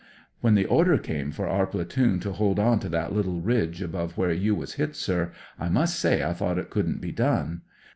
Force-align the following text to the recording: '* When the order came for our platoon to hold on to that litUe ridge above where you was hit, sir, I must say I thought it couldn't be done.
'* 0.23 0.41
When 0.41 0.55
the 0.55 0.65
order 0.65 0.97
came 0.97 1.29
for 1.31 1.47
our 1.47 1.67
platoon 1.67 2.19
to 2.21 2.31
hold 2.31 2.57
on 2.57 2.79
to 2.79 2.89
that 2.89 3.11
litUe 3.11 3.39
ridge 3.45 3.83
above 3.83 4.17
where 4.17 4.33
you 4.33 4.55
was 4.55 4.73
hit, 4.73 4.95
sir, 4.95 5.31
I 5.59 5.69
must 5.69 5.99
say 5.99 6.23
I 6.23 6.33
thought 6.33 6.57
it 6.57 6.71
couldn't 6.71 7.01
be 7.01 7.11
done. 7.11 7.61